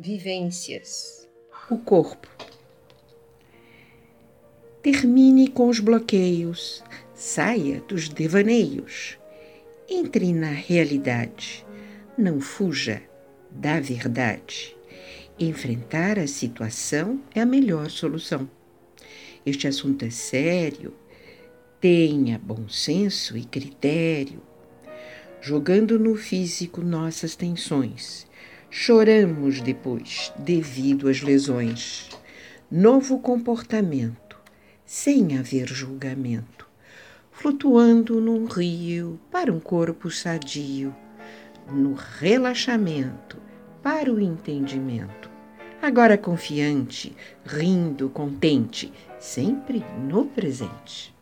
[0.00, 1.28] Vivências.
[1.68, 2.28] O corpo.
[4.80, 9.18] Termine com os bloqueios, saia dos devaneios.
[9.88, 11.66] Entre na realidade,
[12.16, 13.02] não fuja
[13.50, 14.76] da verdade.
[15.36, 18.48] Enfrentar a situação é a melhor solução.
[19.44, 20.94] Este assunto é sério,
[21.80, 24.40] tenha bom senso e critério.
[25.40, 28.28] Jogando no físico nossas tensões
[28.70, 32.10] Choramos depois, devido às lesões.
[32.70, 34.38] Novo comportamento,
[34.84, 36.68] sem haver julgamento,
[37.32, 40.94] flutuando num rio para um corpo sadio,
[41.72, 43.38] no relaxamento
[43.82, 45.30] para o entendimento.
[45.80, 51.14] Agora confiante, rindo, contente, sempre no presente.